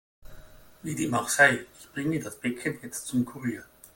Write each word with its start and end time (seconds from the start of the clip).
Wie 0.81 0.95
dem 0.95 1.13
auch 1.13 1.29
sei, 1.29 1.63
ich 1.79 1.91
bringe 1.93 2.17
das 2.19 2.39
Päckchen 2.39 2.79
jetzt 2.81 3.05
zum 3.05 3.23
Kurier. 3.23 3.65